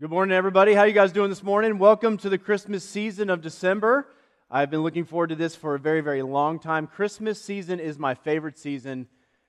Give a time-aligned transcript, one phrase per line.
[0.00, 0.72] Good morning, everybody.
[0.72, 1.76] How you guys doing this morning?
[1.76, 4.06] Welcome to the Christmas season of December.
[4.50, 6.86] I've been looking forward to this for a very, very long time.
[6.86, 9.08] Christmas season is my favorite season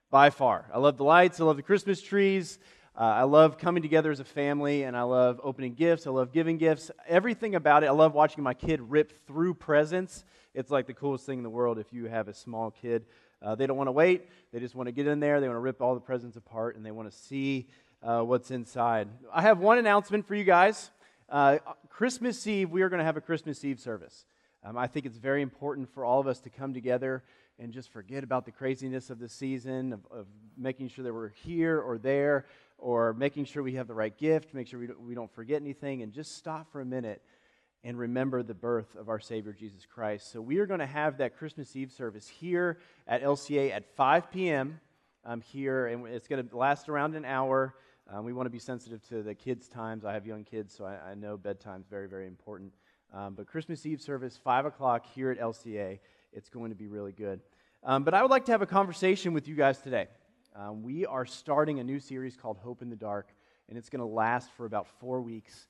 [0.09, 0.65] by far.
[0.73, 1.39] I love the lights.
[1.39, 2.59] I love the Christmas trees.
[2.97, 6.05] Uh, I love coming together as a family, and I love opening gifts.
[6.05, 6.91] I love giving gifts.
[7.07, 7.87] Everything about it.
[7.87, 10.25] I love watching my kid rip through presents.
[10.53, 13.05] It's like the coolest thing in the world if you have a small kid.
[13.41, 14.27] Uh, they don't want to wait.
[14.51, 15.39] They just want to get in there.
[15.39, 17.69] They want to rip all the presents apart, and they want to see
[18.03, 19.07] uh, what's inside.
[19.33, 20.91] I have one announcement for you guys.
[21.29, 21.59] Uh,
[21.89, 24.25] Christmas Eve, we are going to have a Christmas Eve service.
[24.63, 27.23] Um, I think it's very important for all of us to come together
[27.59, 31.29] and just forget about the craziness of the season, of, of making sure that we're
[31.29, 32.45] here or there,
[32.77, 35.61] or making sure we have the right gift, make sure we don't, we don't forget
[35.61, 37.21] anything, and just stop for a minute
[37.83, 40.31] and remember the birth of our Savior Jesus Christ.
[40.31, 44.31] So we are going to have that Christmas Eve service here at LCA at 5
[44.31, 44.79] p.m.
[45.23, 47.75] Um, here, and it's going to last around an hour.
[48.13, 50.03] Um, we want to be sensitive to the kids' times.
[50.03, 52.73] I have young kids, so I, I know bedtime's very, very important.
[53.13, 55.99] Um, but Christmas Eve service, 5 o'clock here at LCA.
[56.33, 57.39] It's going to be really good.
[57.83, 60.07] Um, but I would like to have a conversation with you guys today.
[60.53, 63.29] Um, we are starting a new series called Hope in the Dark,
[63.69, 65.67] and it's going to last for about four weeks.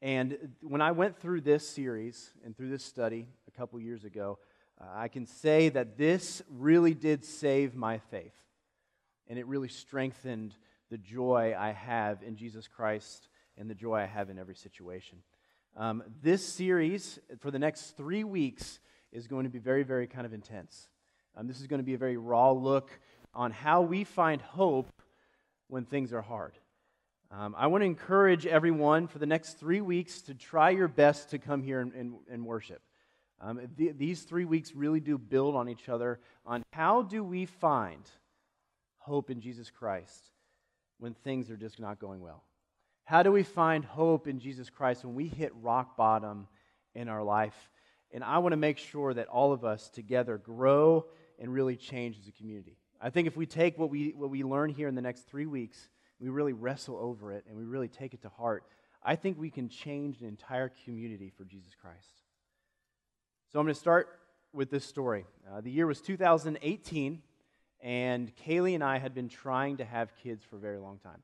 [0.00, 4.38] And when I went through this series and through this study a couple years ago,
[4.80, 8.34] uh, I can say that this really did save my faith.
[9.28, 10.54] And it really strengthened
[10.92, 15.16] the joy I have in Jesus Christ and the joy I have in every situation.
[15.74, 18.78] Um, this series for the next three weeks
[19.10, 20.88] is going to be very, very kind of intense.
[21.34, 22.90] Um, this is going to be a very raw look
[23.32, 24.92] on how we find hope
[25.68, 26.58] when things are hard.
[27.30, 31.30] Um, I want to encourage everyone for the next three weeks to try your best
[31.30, 32.82] to come here and, and, and worship.
[33.40, 37.46] Um, th- these three weeks really do build on each other on how do we
[37.46, 38.04] find
[38.98, 40.32] hope in Jesus Christ
[41.02, 42.44] when things are just not going well?
[43.02, 46.46] How do we find hope in Jesus Christ when we hit rock bottom
[46.94, 47.70] in our life?
[48.12, 51.06] And I want to make sure that all of us together grow
[51.40, 52.78] and really change as a community.
[53.00, 55.46] I think if we take what we, what we learn here in the next three
[55.46, 55.88] weeks,
[56.20, 58.62] we really wrestle over it and we really take it to heart,
[59.02, 62.22] I think we can change an entire community for Jesus Christ.
[63.52, 64.08] So I'm going to start
[64.52, 65.26] with this story.
[65.52, 67.22] Uh, the year was 2018.
[67.82, 71.22] And Kaylee and I had been trying to have kids for a very long time.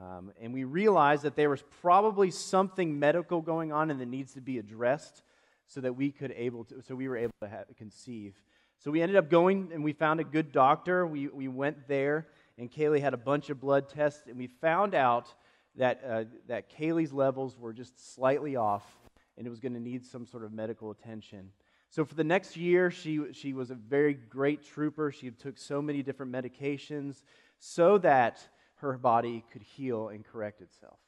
[0.00, 4.34] Um, and we realized that there was probably something medical going on and that needs
[4.34, 5.22] to be addressed
[5.66, 8.34] so that we could able to, so we were able to have, conceive.
[8.78, 11.06] So we ended up going and we found a good doctor.
[11.06, 12.26] We, we went there
[12.58, 15.32] and Kaylee had a bunch of blood tests and we found out
[15.76, 18.86] that, uh, that Kaylee's levels were just slightly off
[19.36, 21.50] and it was going to need some sort of medical attention.
[21.90, 25.10] So for the next year, she, she was a very great trooper.
[25.10, 27.24] She took so many different medications
[27.58, 28.40] so that
[28.76, 30.98] her body could heal and correct itself.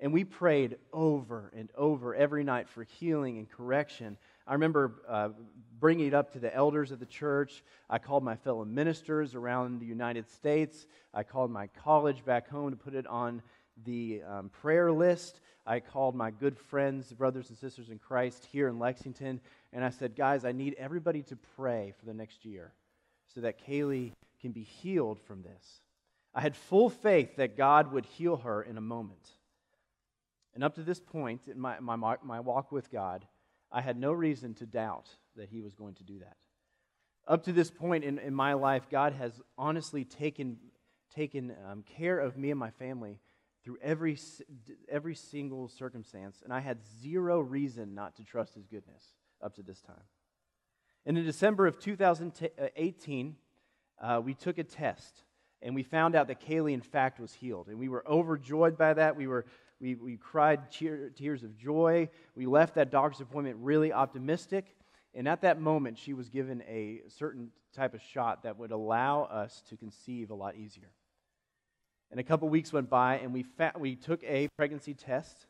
[0.00, 4.18] And we prayed over and over every night for healing and correction.
[4.44, 5.28] I remember uh,
[5.78, 7.62] bringing it up to the elders of the church.
[7.88, 10.86] I called my fellow ministers around the United States.
[11.14, 13.40] I called my college back home to put it on
[13.84, 15.40] the um, prayer list.
[15.66, 19.40] I called my good friends, brothers and sisters in Christ here in Lexington,
[19.74, 22.72] and I said, guys, I need everybody to pray for the next year
[23.34, 25.80] so that Kaylee can be healed from this.
[26.32, 29.28] I had full faith that God would heal her in a moment.
[30.54, 33.26] And up to this point in my, my, my walk with God,
[33.72, 36.36] I had no reason to doubt that He was going to do that.
[37.26, 40.58] Up to this point in, in my life, God has honestly taken,
[41.12, 43.18] taken um, care of me and my family
[43.64, 44.18] through every,
[44.88, 49.02] every single circumstance, and I had zero reason not to trust His goodness
[49.44, 50.02] up to this time.
[51.06, 53.36] And in December of 2018,
[54.00, 55.22] uh, we took a test
[55.62, 57.68] and we found out that Kaylee, in fact, was healed.
[57.68, 59.16] And we were overjoyed by that.
[59.16, 59.46] We, were,
[59.80, 62.08] we, we cried tear, tears of joy.
[62.34, 64.76] We left that doctor's appointment really optimistic.
[65.14, 69.22] And at that moment, she was given a certain type of shot that would allow
[69.22, 70.90] us to conceive a lot easier.
[72.10, 75.46] And a couple weeks went by, and we, fa- we took a pregnancy test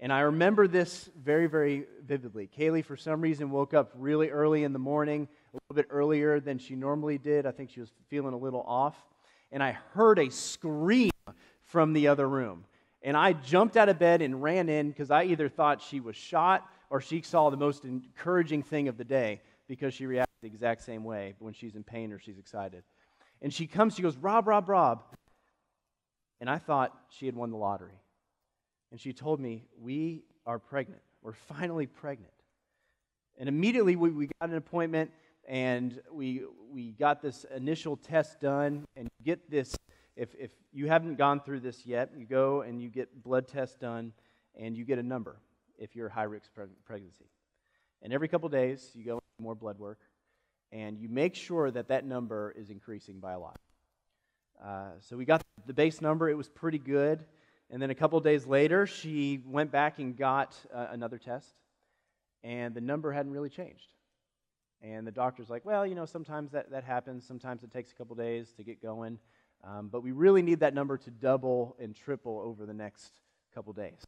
[0.00, 2.48] and I remember this very, very vividly.
[2.56, 6.38] Kaylee, for some reason, woke up really early in the morning, a little bit earlier
[6.38, 7.46] than she normally did.
[7.46, 8.96] I think she was feeling a little off.
[9.50, 11.10] And I heard a scream
[11.64, 12.64] from the other room.
[13.02, 16.14] And I jumped out of bed and ran in because I either thought she was
[16.14, 20.48] shot or she saw the most encouraging thing of the day because she reacted the
[20.48, 22.84] exact same way when she's in pain or she's excited.
[23.42, 25.02] And she comes, she goes, Rob, Rob, Rob.
[26.40, 27.98] And I thought she had won the lottery
[28.90, 31.02] and she told me, We are pregnant.
[31.22, 32.32] We're finally pregnant.
[33.36, 35.10] And immediately we, we got an appointment
[35.46, 38.84] and we, we got this initial test done.
[38.96, 39.76] And get this
[40.16, 43.76] if, if you haven't gone through this yet, you go and you get blood tests
[43.76, 44.12] done.
[44.56, 45.36] and you get a number
[45.78, 46.50] if you're high risk
[46.84, 47.26] pregnancy.
[48.02, 50.00] And every couple days, you go more blood work,
[50.72, 53.58] and you make sure that that number is increasing by a lot.
[54.62, 57.24] Uh, so we got the base number, it was pretty good.
[57.70, 61.54] And then a couple days later, she went back and got uh, another test,
[62.42, 63.92] and the number hadn't really changed.
[64.80, 67.26] And the doctor's like, well, you know, sometimes that, that happens.
[67.26, 69.18] Sometimes it takes a couple days to get going.
[69.64, 73.12] Um, but we really need that number to double and triple over the next
[73.54, 74.04] couple days.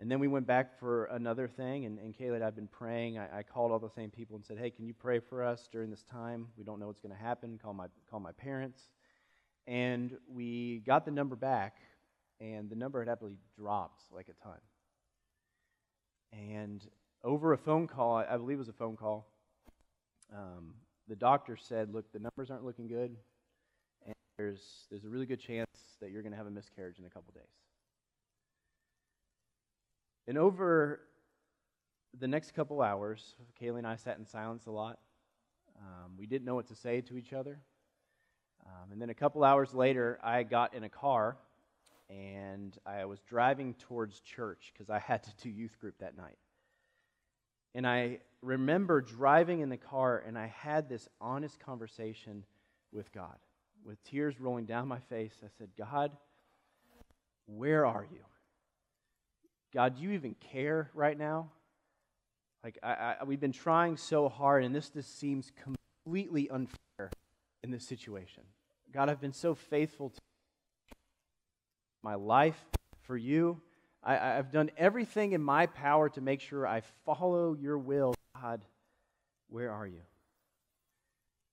[0.00, 3.18] And then we went back for another thing, and, and Kayla I've been praying.
[3.18, 5.68] I, I, called all the same people and said, Hey, can you pray for us
[5.70, 6.48] during this time?
[6.56, 7.60] We don't know what's going to happen.
[7.62, 8.88] Call my, call my parents.
[9.66, 11.76] And we got the number back,
[12.40, 14.58] and the number had actually dropped like a ton.
[16.32, 16.84] And
[17.22, 19.28] over a phone call, I believe it was a phone call,
[20.34, 20.74] um,
[21.08, 23.16] the doctor said, Look, the numbers aren't looking good,
[24.06, 25.68] and there's, there's a really good chance
[26.00, 27.44] that you're going to have a miscarriage in a couple days.
[30.26, 31.00] And over
[32.18, 34.98] the next couple hours, Kaylee and I sat in silence a lot.
[35.78, 37.60] Um, we didn't know what to say to each other.
[38.66, 41.36] Um, and then a couple hours later, I got in a car
[42.08, 46.38] and I was driving towards church because I had to do youth group that night.
[47.74, 52.44] And I remember driving in the car and I had this honest conversation
[52.92, 53.36] with God.
[53.84, 56.12] With tears rolling down my face, I said, God,
[57.46, 58.20] where are you?
[59.74, 61.50] God, do you even care right now?
[62.62, 65.50] Like, I, I, we've been trying so hard, and this just seems
[66.04, 66.78] completely unfair
[67.62, 68.42] in this situation.
[68.92, 70.18] God, I've been so faithful to
[72.02, 72.60] my life
[73.02, 73.60] for you.
[74.04, 78.14] I, have done everything in my power to make sure I follow your will.
[78.40, 78.60] God,
[79.48, 80.00] where are you?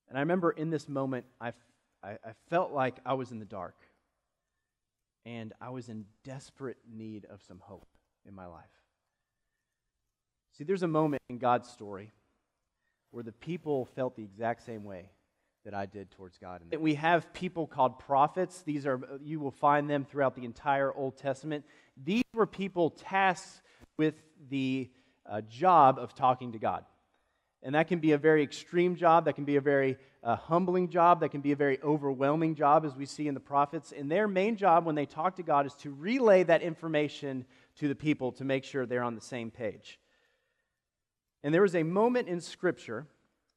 [0.08, 1.52] And I remember in this moment, I,
[2.02, 3.76] I, I felt like I was in the dark,
[5.24, 7.86] and I was in desperate need of some hope
[8.26, 8.64] in my life.
[10.58, 12.10] See, there's a moment in God's story
[13.12, 15.10] where the people felt the exact same way
[15.64, 16.62] that I did towards God.
[16.72, 18.62] And we have people called prophets.
[18.62, 21.64] These are you will find them throughout the entire Old Testament.
[22.02, 23.62] These were people tasked
[23.96, 24.14] with
[24.48, 24.90] the
[25.28, 26.84] uh, job of talking to God.
[27.62, 30.88] And that can be a very extreme job, that can be a very uh, humbling
[30.88, 33.92] job, that can be a very overwhelming job, as we see in the prophets.
[33.92, 37.44] And their main job when they talk to God is to relay that information
[37.76, 39.98] to the people to make sure they're on the same page.
[41.42, 43.06] And there was a moment in Scripture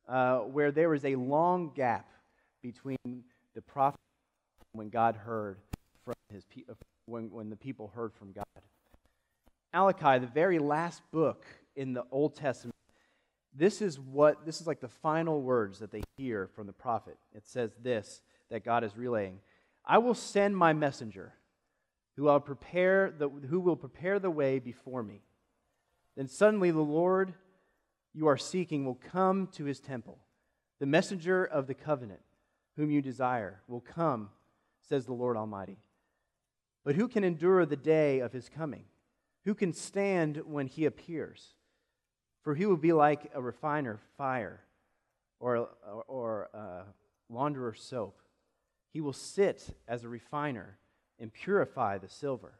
[0.07, 2.09] uh, where there was a long gap
[2.61, 3.23] between
[3.55, 3.99] the prophet
[4.73, 5.57] when God heard
[6.03, 8.45] from his people, when, when the people heard from God.
[9.73, 11.45] Malachi, the very last book
[11.75, 12.75] in the Old Testament,
[13.55, 17.17] this is what this is like the final words that they hear from the prophet.
[17.35, 19.39] It says this that God is relaying.
[19.85, 21.33] I will send my messenger
[22.15, 25.21] who will prepare the, who will prepare the way before me.
[26.15, 27.33] Then suddenly the Lord
[28.13, 30.19] you are seeking will come to his temple.
[30.79, 32.21] The messenger of the covenant,
[32.75, 34.29] whom you desire, will come,
[34.81, 35.77] says the Lord Almighty.
[36.83, 38.85] But who can endure the day of his coming?
[39.45, 41.55] Who can stand when he appears?
[42.43, 44.61] For he will be like a refiner fire
[45.39, 46.85] or, or, or uh, a
[47.33, 48.19] launderer soap.
[48.91, 50.77] He will sit as a refiner
[51.19, 52.53] and purify the silver.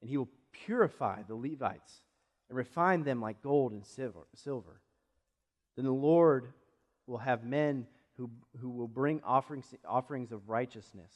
[0.00, 2.02] And he will purify the Levites
[2.48, 4.80] and refine them like gold and silver.
[5.76, 6.52] Then the Lord
[7.06, 11.12] will have men who, who will bring offerings, offerings of righteousness,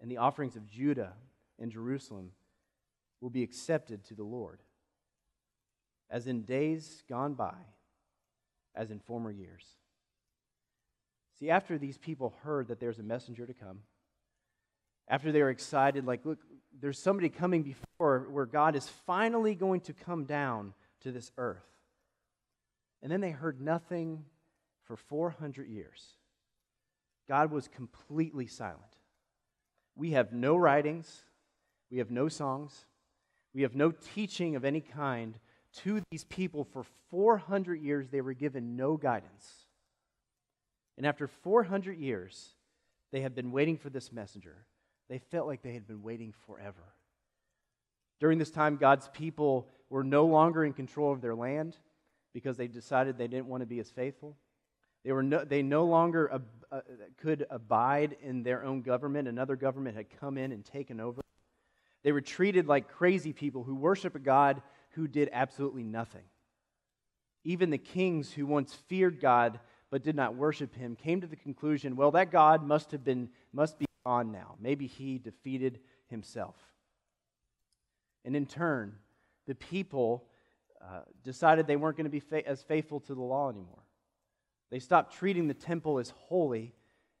[0.00, 1.12] and the offerings of Judah
[1.58, 2.30] and Jerusalem
[3.20, 4.60] will be accepted to the Lord,
[6.08, 7.56] as in days gone by,
[8.74, 9.64] as in former years.
[11.38, 13.80] See, after these people heard that there's a messenger to come,
[15.08, 16.38] after they were excited, like, look,
[16.80, 21.64] there's somebody coming before where God is finally going to come down to this earth.
[23.02, 24.24] And then they heard nothing
[24.84, 26.14] for 400 years.
[27.28, 28.82] God was completely silent.
[29.96, 31.24] We have no writings,
[31.90, 32.86] we have no songs,
[33.54, 35.38] we have no teaching of any kind
[35.82, 38.08] to these people for 400 years.
[38.08, 39.48] They were given no guidance.
[40.96, 42.54] And after 400 years,
[43.12, 44.66] they had been waiting for this messenger.
[45.08, 46.94] They felt like they had been waiting forever.
[48.20, 51.76] During this time, God's people were no longer in control of their land
[52.32, 54.36] because they decided they didn't want to be as faithful.
[55.04, 56.80] They, were no, they no longer ab, uh,
[57.16, 59.28] could abide in their own government.
[59.28, 61.22] Another government had come in and taken over.
[62.02, 66.24] They were treated like crazy people who worship a God who did absolutely nothing.
[67.44, 69.60] Even the kings who once feared God
[69.90, 73.28] but did not worship him came to the conclusion, well, that God must have been
[73.52, 74.54] must be gone now.
[74.60, 76.56] Maybe he defeated himself.
[78.24, 78.94] And in turn,
[79.46, 80.24] the people
[80.82, 83.84] uh, decided they weren't going to be fa- as faithful to the law anymore.
[84.70, 86.74] They stopped treating the temple as holy,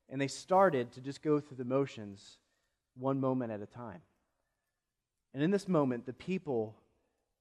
[0.08, 2.38] and they started to just go through the motions
[2.96, 4.00] one moment at a time.
[5.34, 6.76] And in this moment, the people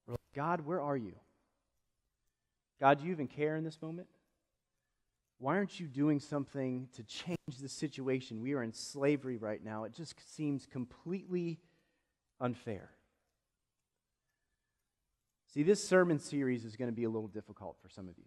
[0.08, 1.14] were like, God, where are you?
[2.80, 4.08] God, do you even care in this moment?
[5.38, 8.42] Why aren't you doing something to change the situation?
[8.42, 9.86] We are in slavery right now.
[9.86, 11.60] It just seems completely
[12.42, 12.92] unfair.
[15.54, 18.26] See, this sermon series is going to be a little difficult for some of you.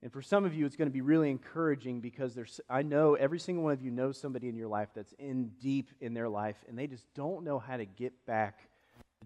[0.00, 3.14] And for some of you, it's going to be really encouraging because there's, I know
[3.14, 6.28] every single one of you knows somebody in your life that's in deep in their
[6.28, 8.68] life, and they just don't know how to get back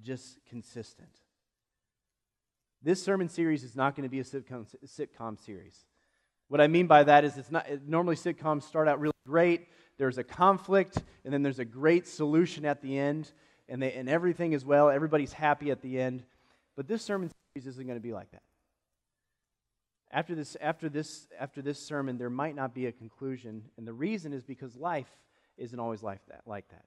[0.03, 1.11] just consistent.
[2.83, 5.85] This sermon series is not going to be a sitcom, sitcom series.
[6.49, 10.17] What I mean by that is it's not normally sitcoms start out really great, there's
[10.17, 13.31] a conflict, and then there's a great solution at the end,
[13.69, 16.25] and, they, and everything is well, everybody's happy at the end.
[16.77, 18.43] But this sermon series isn't going to be like that.
[20.11, 23.65] After this, after, this, after this sermon, there might not be a conclusion.
[23.79, 25.09] And the reason is because life
[25.57, 26.43] isn't always like that.
[26.47, 26.85] Like that.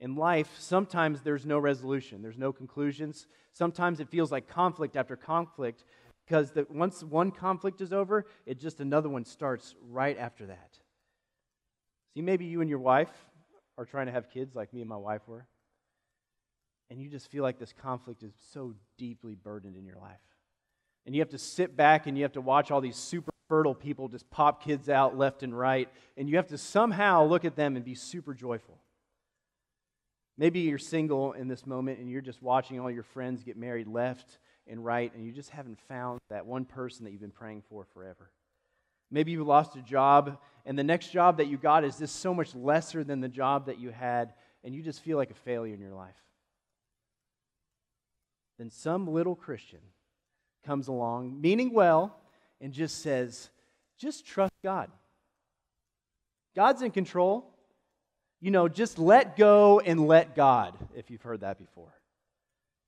[0.00, 3.26] In life, sometimes there's no resolution, there's no conclusions.
[3.52, 5.84] Sometimes it feels like conflict after conflict
[6.26, 10.78] because the, once one conflict is over, it just another one starts right after that.
[12.14, 13.10] See, maybe you and your wife
[13.76, 15.46] are trying to have kids like me and my wife were,
[16.90, 20.18] and you just feel like this conflict is so deeply burdened in your life
[21.06, 23.74] and you have to sit back and you have to watch all these super fertile
[23.74, 27.56] people just pop kids out left and right, and you have to somehow look at
[27.56, 28.78] them and be super joyful.
[30.38, 33.88] Maybe you're single in this moment and you're just watching all your friends get married
[33.88, 37.64] left and right, and you just haven't found that one person that you've been praying
[37.68, 38.30] for forever.
[39.10, 42.32] Maybe you lost a job, and the next job that you got is just so
[42.32, 45.74] much lesser than the job that you had, and you just feel like a failure
[45.74, 46.14] in your life.
[48.60, 49.78] Then some little Christian
[50.66, 52.14] comes along, meaning well,
[52.60, 53.48] and just says,
[53.98, 54.90] just trust God.
[56.54, 57.46] God's in control.
[58.38, 61.94] You know, just let go and let God, if you've heard that before.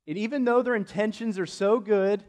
[0.07, 2.23] And even though their intentions are so good,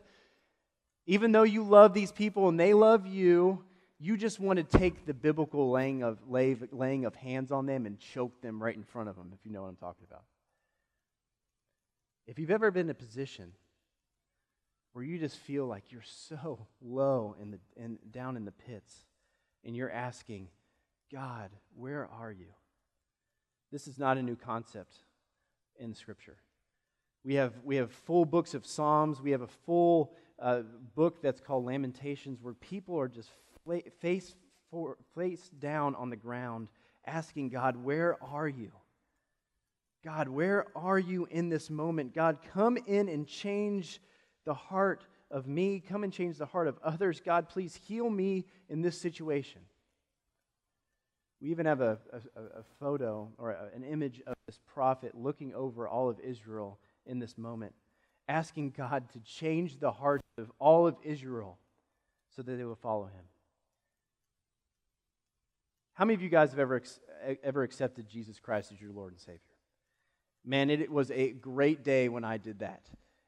[1.06, 3.62] even though you love these people and they love you,
[4.00, 8.00] you just want to take the biblical laying of, laying of hands on them and
[8.00, 10.24] choke them right in front of them, if you know what I'm talking about.
[12.26, 13.52] If you've ever been in a position
[14.94, 19.06] where you just feel like you're so low in the, in, down in the pits
[19.66, 20.48] and you're asking,
[21.12, 22.48] God, where are you?
[23.72, 24.98] This is not a new concept
[25.80, 26.38] in Scripture.
[27.26, 29.22] We have, we have full books of Psalms.
[29.22, 30.62] We have a full uh,
[30.96, 33.30] book that's called Lamentations where people are just
[34.00, 34.36] face,
[34.70, 36.68] for, face down on the ground
[37.06, 38.72] asking God, Where are you?
[40.04, 42.14] God, where are you in this moment?
[42.14, 44.02] God, come in and change
[44.46, 45.80] the heart of me.
[45.80, 47.22] Come and change the heart of others.
[47.24, 49.62] God, please heal me in this situation.
[51.42, 55.54] We even have a, a, a photo or a, an image of this prophet looking
[55.54, 57.74] over all of Israel in this moment,
[58.28, 61.58] asking God to change the hearts of all of Israel
[62.36, 63.26] so that they will follow him.
[65.94, 66.82] How many of you guys have ever,
[67.44, 69.53] ever accepted Jesus Christ as your Lord and Savior?
[70.46, 72.82] Man, it was a great day when I did that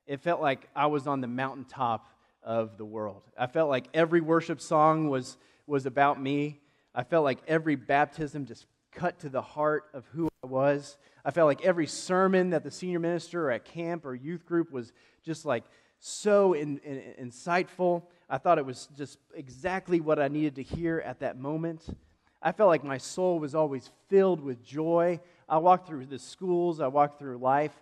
[0.06, 2.08] it felt like I was on the mountaintop
[2.44, 3.24] of the world.
[3.38, 6.60] I felt like every worship song was, was about me.
[6.94, 10.98] I felt like every baptism just cut to the heart of who I was.
[11.26, 14.72] I felt like every sermon that the senior minister or at camp or youth group
[14.72, 14.94] was
[15.24, 15.64] just like
[16.00, 18.04] so in, in, insightful.
[18.30, 21.84] I thought it was just exactly what I needed to hear at that moment.
[22.42, 25.20] I felt like my soul was always filled with joy.
[25.48, 27.74] I walked through the schools, I walked through life,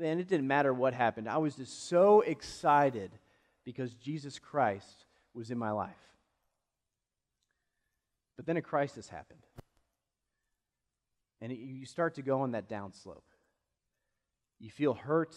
[0.00, 1.28] and it didn't matter what happened.
[1.28, 3.10] I was just so excited
[3.64, 5.90] because Jesus Christ was in my life.
[8.36, 9.42] But then a crisis happened.
[11.40, 13.22] And you start to go on that downslope.
[14.60, 15.36] You feel hurt,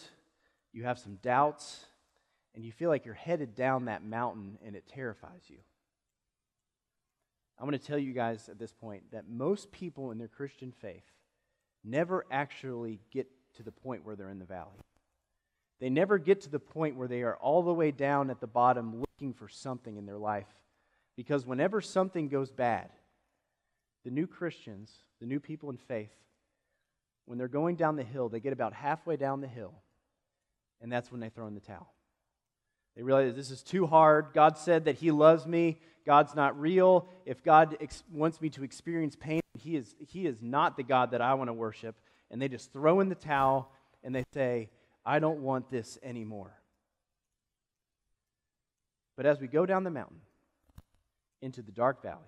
[0.72, 1.84] you have some doubts,
[2.54, 5.58] and you feel like you're headed down that mountain and it terrifies you.
[7.58, 10.72] I'm going to tell you guys at this point that most people in their Christian
[10.72, 11.04] faith
[11.84, 14.78] never actually get to the point where they're in the valley.
[15.80, 18.46] They never get to the point where they are all the way down at the
[18.46, 20.46] bottom looking for something in their life.
[21.16, 22.88] Because whenever something goes bad,
[24.04, 26.12] the new Christians, the new people in faith,
[27.24, 29.74] when they're going down the hill, they get about halfway down the hill,
[30.80, 31.92] and that's when they throw in the towel.
[32.96, 34.28] They realize this is too hard.
[34.34, 35.80] God said that He loves me.
[36.04, 37.08] God's not real.
[37.24, 41.12] If God ex- wants me to experience pain, he is, he is not the God
[41.12, 41.94] that I want to worship
[42.32, 43.70] and they just throw in the towel
[44.02, 44.70] and they say,
[45.04, 46.52] I don't want this anymore.
[49.16, 50.22] But as we go down the mountain
[51.42, 52.20] into the dark valley,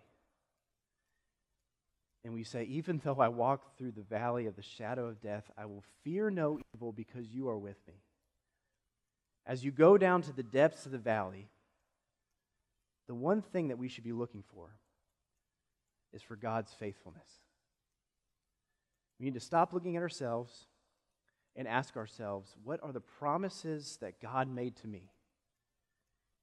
[2.23, 5.50] and we say, Even though I walk through the valley of the shadow of death,
[5.56, 7.94] I will fear no evil because you are with me.
[9.46, 11.48] As you go down to the depths of the valley,
[13.06, 14.70] the one thing that we should be looking for
[16.12, 17.28] is for God's faithfulness.
[19.18, 20.66] We need to stop looking at ourselves
[21.56, 25.10] and ask ourselves, what are the promises that God made to me?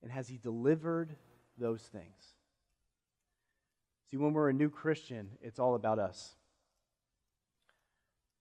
[0.04, 1.16] And has He delivered
[1.58, 2.36] those things?
[4.10, 6.36] See, when we're a new Christian, it's all about us.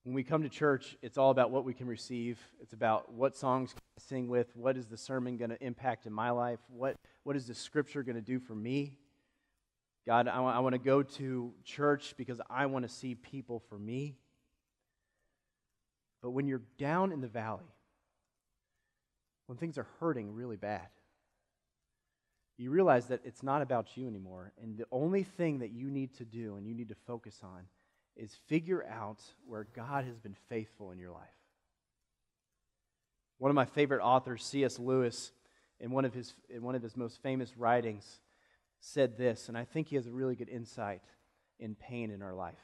[0.04, 2.38] When we come to church, it's all about what we can receive.
[2.60, 6.30] It's about what songs sing with, what is the sermon going to impact in my
[6.30, 8.96] life, what, what is the scripture going to do for me.
[10.06, 13.78] God, I, I want to go to church because I want to see people for
[13.78, 14.16] me.
[16.22, 17.72] But when you're down in the valley,
[19.46, 20.88] when things are hurting really bad,
[22.56, 24.52] you realize that it's not about you anymore.
[24.62, 27.62] And the only thing that you need to do and you need to focus on
[28.16, 31.39] is figure out where God has been faithful in your life.
[33.40, 34.78] One of my favorite authors, C.S.
[34.78, 35.32] Lewis,
[35.80, 38.20] in one of his, in one of his most famous writings,
[38.78, 41.02] said this, and I think he has a really good insight
[41.58, 42.54] in pain in our life.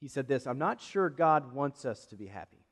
[0.00, 2.66] He said this I'm not sure God wants us to be happy.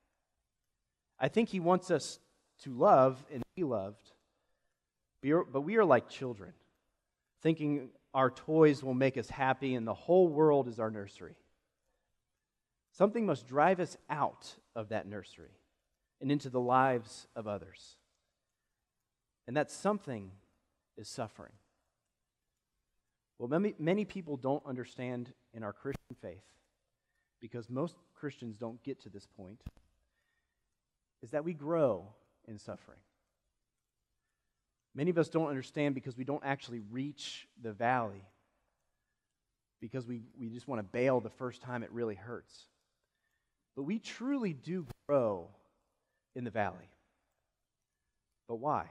[1.21, 2.19] I think he wants us
[2.65, 4.11] to love and be loved
[5.23, 6.53] but we are like children,
[7.43, 11.37] thinking our toys will make us happy and the whole world is our nursery.
[12.93, 15.53] Something must drive us out of that nursery
[16.23, 17.97] and into the lives of others.
[19.47, 20.31] And that something
[20.97, 21.53] is suffering.
[23.39, 26.45] Well, many, many people don't understand in our Christian faith,
[27.41, 29.61] because most Christians don't get to this point,
[31.23, 32.07] is that we grow
[32.47, 33.01] in suffering.
[34.95, 38.25] Many of us don't understand because we don't actually reach the valley,
[39.81, 42.67] because we, we just want to bail the first time it really hurts.
[43.75, 45.49] But we truly do grow
[46.35, 46.91] in the valley.
[48.49, 48.87] But why?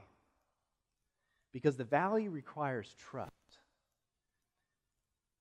[1.54, 3.32] Because the valley requires trust.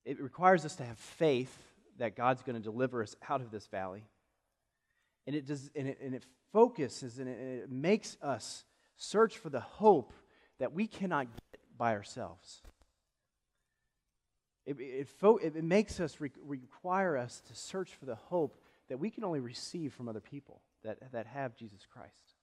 [0.05, 1.57] It requires us to have faith
[1.99, 4.05] that God's going to deliver us out of this valley.
[5.27, 8.65] And it, does, and it, and it focuses and it, it makes us
[8.97, 10.13] search for the hope
[10.59, 12.63] that we cannot get by ourselves.
[14.67, 18.59] It, it, fo- it makes us re- require us to search for the hope
[18.89, 22.35] that we can only receive from other people that, that have Jesus Christ.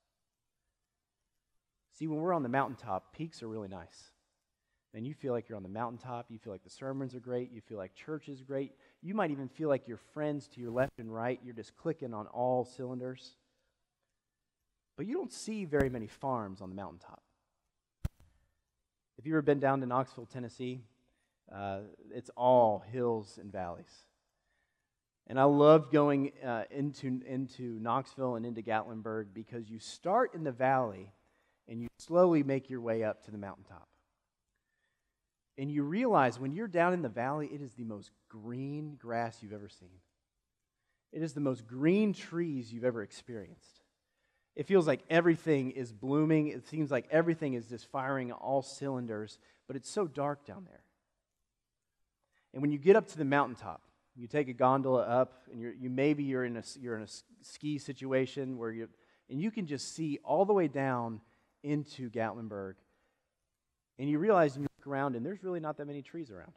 [1.98, 4.12] See, when we're on the mountaintop, peaks are really nice.
[4.94, 6.28] And you feel like you're on the mountaintop.
[6.30, 7.52] You feel like the sermons are great.
[7.52, 8.74] You feel like church is great.
[9.02, 12.14] You might even feel like your friends to your left and right, you're just clicking
[12.14, 13.36] on all cylinders.
[14.96, 17.22] But you don't see very many farms on the mountaintop.
[19.18, 20.82] If you've ever been down to Knoxville, Tennessee,
[21.54, 21.80] uh,
[22.14, 24.06] it's all hills and valleys.
[25.28, 30.46] And I love going uh, into, into Knoxville and into Gatlinburg because you start in
[30.46, 31.12] the valley
[31.68, 33.88] and you slowly make your way up to the mountaintop.
[35.58, 39.40] And you realize when you're down in the valley, it is the most green grass
[39.42, 39.90] you've ever seen.
[41.12, 43.82] It is the most green trees you've ever experienced.
[44.56, 46.48] It feels like everything is blooming.
[46.48, 50.84] It seems like everything is just firing all cylinders, but it's so dark down there.
[52.54, 53.82] And when you get up to the mountaintop,
[54.18, 57.08] you take a gondola up, and you're, you maybe you're in a you're in a
[57.42, 58.90] ski situation where you
[59.30, 61.22] and you can just see all the way down
[61.64, 62.74] into Gatlinburg,
[64.00, 66.54] and you realize you look around, and there's really not that many trees around.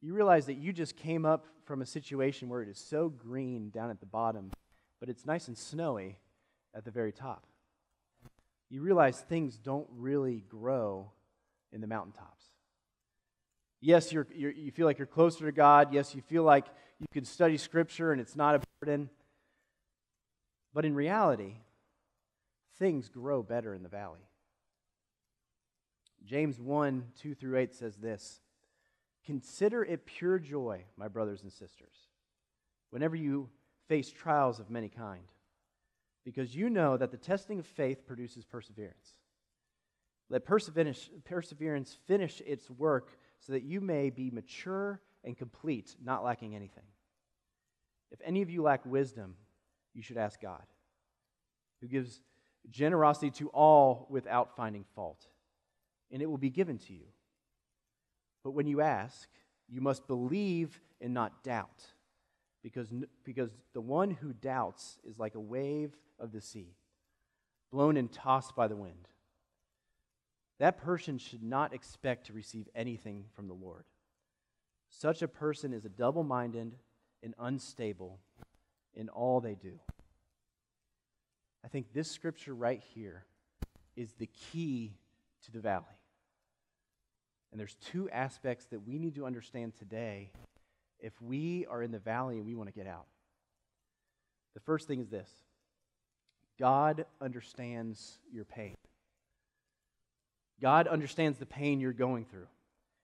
[0.00, 3.70] You realize that you just came up from a situation where it is so green
[3.70, 4.50] down at the bottom,
[4.98, 6.18] but it's nice and snowy
[6.74, 7.46] at the very top.
[8.70, 11.10] You realize things don't really grow
[11.72, 12.39] in the mountaintops.
[13.80, 15.92] Yes, you're, you're, you feel like you're closer to God.
[15.92, 16.66] Yes, you feel like
[16.98, 19.08] you can study Scripture and it's not a burden.
[20.74, 21.54] But in reality,
[22.78, 24.20] things grow better in the valley.
[26.24, 28.40] James 1 2 through 8 says this
[29.24, 31.94] Consider it pure joy, my brothers and sisters,
[32.90, 33.48] whenever you
[33.88, 35.24] face trials of many kind
[36.24, 39.14] because you know that the testing of faith produces perseverance.
[40.28, 46.54] Let perseverance finish its work so that you may be mature and complete, not lacking
[46.54, 46.84] anything.
[48.10, 49.36] If any of you lack wisdom,
[49.94, 50.62] you should ask God,
[51.80, 52.20] who gives
[52.70, 55.26] generosity to all without finding fault,
[56.12, 57.06] and it will be given to you.
[58.44, 59.28] But when you ask,
[59.68, 61.84] you must believe and not doubt
[62.62, 62.92] because,
[63.24, 66.74] because the one who doubts is like a wave of the sea,
[67.70, 69.08] blown and tossed by the wind.
[70.60, 73.84] That person should not expect to receive anything from the Lord.
[74.90, 76.74] Such a person is a double minded
[77.22, 78.18] and unstable
[78.94, 79.80] in all they do.
[81.64, 83.24] I think this scripture right here
[83.96, 84.92] is the key
[85.44, 85.84] to the valley.
[87.50, 90.30] And there's two aspects that we need to understand today
[90.98, 93.06] if we are in the valley and we want to get out.
[94.52, 95.30] The first thing is this
[96.58, 98.74] God understands your pain.
[100.60, 102.46] God understands the pain you're going through.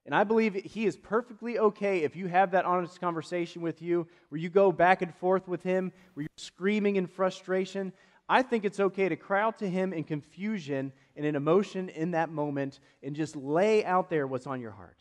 [0.05, 4.07] And I believe He is perfectly okay if you have that honest conversation with you,
[4.29, 7.93] where you go back and forth with Him, where you're screaming in frustration.
[8.29, 12.13] I think it's okay to cry out to Him in confusion and in emotion in
[12.13, 14.99] that moment and just lay out there what's on your heart.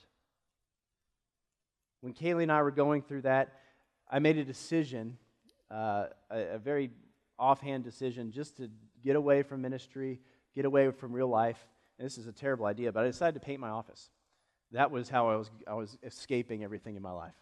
[2.01, 3.53] When Kaylee and I were going through that,
[4.09, 5.17] I made a decision,
[5.71, 6.91] uh, a, a very
[7.37, 8.69] offhand decision, just to
[9.03, 10.19] get away from ministry,
[10.55, 11.63] get away from real life.
[11.97, 14.09] And this is a terrible idea, but I decided to paint my office.
[14.71, 17.35] That was how I was, I was escaping everything in my life.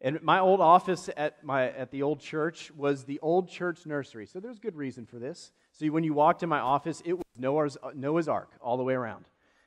[0.00, 4.26] And my old office at, my, at the old church was the old church nursery.
[4.26, 5.50] So there's good reason for this.
[5.72, 8.94] So when you walked in my office, it was Noah's, Noah's Ark all the way
[8.94, 9.24] around.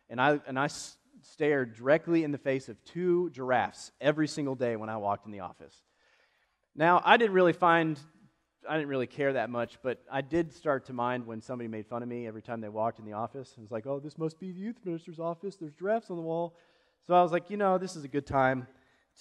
[0.10, 0.67] And I, and I
[1.21, 5.31] stared directly in the face of two giraffes every single day when I walked in
[5.31, 5.75] the office.
[6.75, 7.99] Now, I didn't really find,
[8.67, 11.88] I didn't really care that much, but I did start to mind when somebody made
[11.88, 13.54] fun of me every time they walked in the office.
[13.58, 15.56] It was like, oh, this must be the youth minister's office.
[15.56, 16.56] There's giraffes on the wall.
[17.08, 18.67] So I was like, you know, this is a good time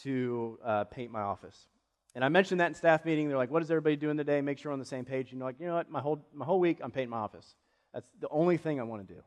[0.03, 1.69] to uh, paint my office.
[2.15, 3.29] And I mentioned that in staff meeting.
[3.29, 4.41] They're like, what is everybody doing today?
[4.41, 5.31] Make sure we're on the same page.
[5.31, 5.91] And You know, like, you know what?
[5.91, 7.55] My whole, my whole week, I'm painting my office.
[7.95, 9.21] That's the only thing I want to do.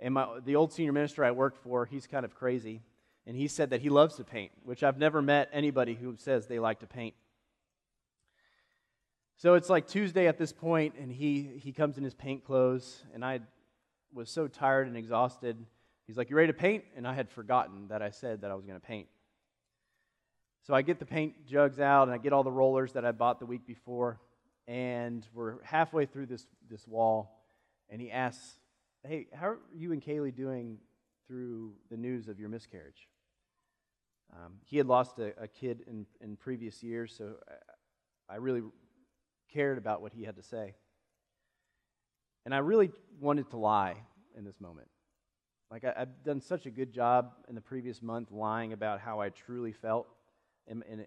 [0.00, 2.82] And my, the old senior minister I worked for, he's kind of crazy.
[3.26, 6.46] And he said that he loves to paint, which I've never met anybody who says
[6.46, 7.14] they like to paint.
[9.36, 13.02] So it's like Tuesday at this point, and he, he comes in his paint clothes,
[13.14, 13.40] and I
[14.12, 15.66] was so tired and exhausted
[16.06, 16.84] He's like, You ready to paint?
[16.96, 19.08] And I had forgotten that I said that I was going to paint.
[20.62, 23.12] So I get the paint jugs out and I get all the rollers that I
[23.12, 24.20] bought the week before.
[24.66, 27.44] And we're halfway through this, this wall.
[27.88, 28.58] And he asks,
[29.06, 30.78] Hey, how are you and Kaylee doing
[31.28, 33.08] through the news of your miscarriage?
[34.32, 37.34] Um, he had lost a, a kid in, in previous years, so
[38.28, 38.62] I, I really
[39.52, 40.74] cared about what he had to say.
[42.44, 43.96] And I really wanted to lie
[44.36, 44.88] in this moment.
[45.70, 49.20] Like, I, have done such a good job in the previous month lying about how
[49.20, 50.06] I truly felt
[50.68, 51.06] and, and,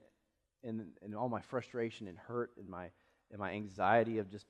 [0.63, 2.89] and, and all my frustration and hurt and my,
[3.31, 4.47] and my anxiety of just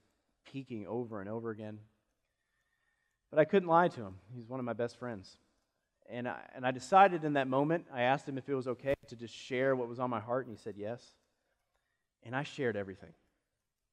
[0.52, 1.80] peaking over and over again.
[3.30, 4.16] But I couldn't lie to him.
[4.36, 5.38] He's one of my best friends.
[6.10, 8.96] And I, and I decided in that moment, I asked him if it was okay
[9.10, 11.04] to just share what was on my heart, and he said yes.
[12.24, 13.14] And I shared everything.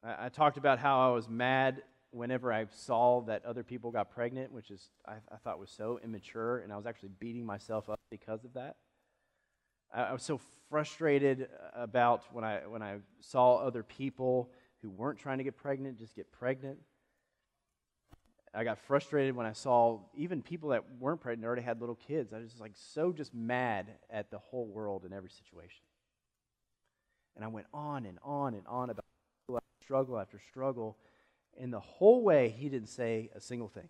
[0.07, 4.11] I, I talked about how I was mad whenever I saw that other people got
[4.11, 7.91] pregnant, which is I, I, thought was so immature, and I was actually beating myself
[7.91, 8.77] up because of that.
[9.93, 10.41] I, I was so
[10.71, 14.51] frustrated about when I when I saw other people
[14.83, 16.79] who weren't trying to get pregnant just get pregnant.
[18.55, 22.33] I got frustrated when I saw even people that weren't pregnant already had little kids.
[22.33, 25.83] I was just like so just mad at the whole world in every situation.
[27.35, 29.06] And I went on and on and on about
[29.87, 30.97] struggle after struggle
[31.59, 33.89] and the whole way, he didn't say a single thing.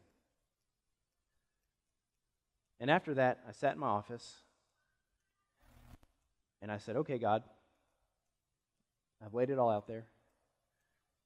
[2.79, 4.43] And after that, I sat in my office
[6.63, 7.43] and I said, Okay, God,
[9.25, 10.05] I've laid it all out there.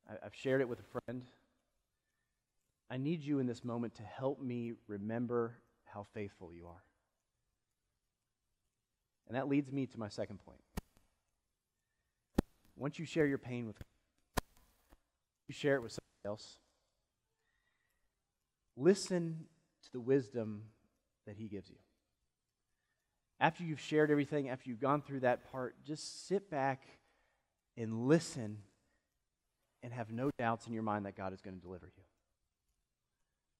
[0.09, 1.23] I've shared it with a friend.
[2.91, 6.83] I need you in this moment to help me remember how faithful you are.
[9.29, 10.59] And that leads me to my second point.
[12.77, 13.77] Once you share your pain with
[15.51, 16.59] you share it with somebody else.
[18.77, 19.47] Listen
[19.83, 20.63] to the wisdom
[21.27, 21.75] that He gives you.
[23.41, 26.85] After you've shared everything, after you've gone through that part, just sit back
[27.77, 28.59] and listen
[29.83, 32.03] and have no doubts in your mind that God is going to deliver you.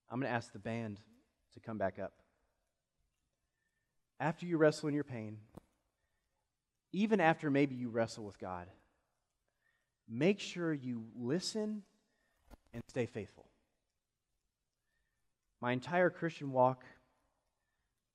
[0.09, 0.97] I'm going to ask the band
[1.55, 2.13] to come back up.
[4.17, 5.39] After you wrestle in your pain,
[6.93, 8.67] even after maybe you wrestle with God,
[10.11, 11.83] make sure you listen
[12.73, 13.45] and stay faithful.
[15.61, 16.83] My entire Christian walk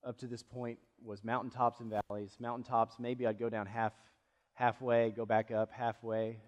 [0.05, 2.37] up to this point was mountaintops and valleys.
[2.39, 3.93] Mountaintops, maybe I'd go down half,
[4.55, 6.39] halfway, go back up halfway.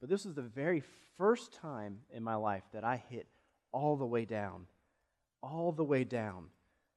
[0.00, 0.82] But this was the very
[1.16, 3.26] first time in my life that I hit
[3.72, 4.66] all the way down,
[5.42, 6.46] all the way down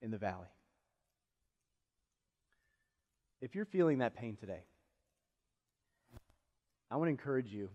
[0.01, 0.47] in the valley.
[3.41, 4.63] If you're feeling that pain today,
[6.89, 7.69] I want to encourage you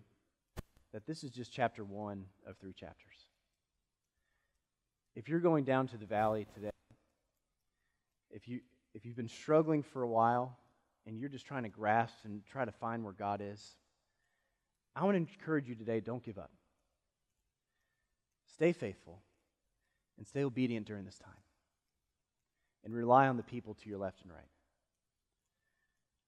[0.92, 3.14] that this is just chapter one of three chapters.
[5.14, 6.70] If you're going down to the valley today,
[8.30, 8.60] if, you,
[8.94, 10.56] if you've been struggling for a while
[11.06, 13.76] and you're just trying to grasp and try to find where God is,
[14.94, 16.50] I want to encourage you today don't give up.
[18.54, 19.20] Stay faithful
[20.18, 21.32] and stay obedient during this time.
[22.84, 24.48] And rely on the people to your left and right.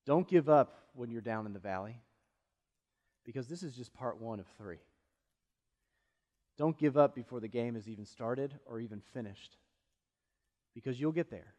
[0.05, 1.97] Don't give up when you're down in the valley
[3.25, 4.79] because this is just part one of three.
[6.59, 9.57] Don't give up before the game is even started or even finished
[10.75, 11.55] because you'll get there.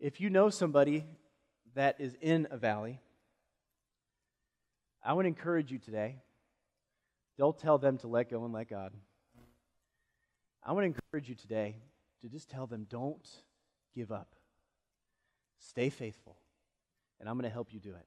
[0.00, 1.04] If you know somebody
[1.74, 3.00] that is in a valley,
[5.02, 6.16] I would encourage you today.
[7.38, 8.92] Don't tell them to let go and let God.
[10.62, 11.76] I to encourage you today
[12.22, 13.28] to just tell them don't
[13.94, 14.34] give up.
[15.58, 16.36] Stay faithful,
[17.20, 18.06] and I'm going to help you do it.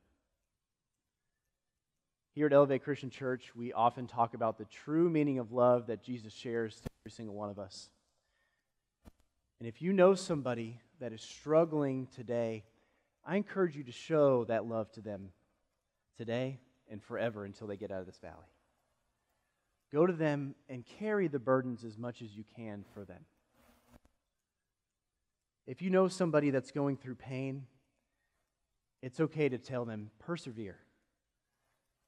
[2.37, 6.03] Here at Elevate Christian Church, we often talk about the true meaning of love that
[6.03, 7.89] Jesus shares to every single one of us.
[9.59, 12.63] And if you know somebody that is struggling today,
[13.25, 15.29] I encourage you to show that love to them
[16.15, 16.59] today
[16.91, 18.35] and forever until they get out of this valley.
[19.91, 23.25] Go to them and carry the burdens as much as you can for them.
[25.65, 27.65] If you know somebody that's going through pain,
[29.01, 30.77] it's okay to tell them, persevere.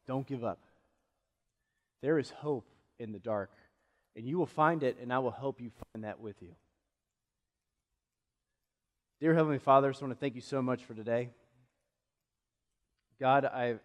[0.09, 0.57] Don't give up.
[2.01, 2.67] There is hope
[2.97, 3.51] in the dark,
[4.15, 6.55] and you will find it, and I will help you find that with you.
[9.21, 11.29] Dear Heavenly Father, I just want to thank you so much for today.
[13.19, 13.75] God, I,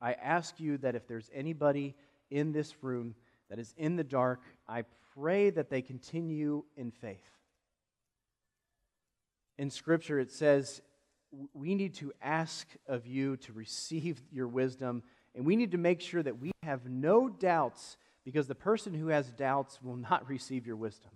[0.00, 1.96] I ask you that if there's anybody
[2.30, 3.16] in this room
[3.50, 4.84] that is in the dark, I
[5.16, 7.32] pray that they continue in faith.
[9.58, 10.82] In Scripture, it says
[11.52, 15.02] we need to ask of you to receive your wisdom
[15.34, 19.08] and we need to make sure that we have no doubts because the person who
[19.08, 21.10] has doubts will not receive your wisdom.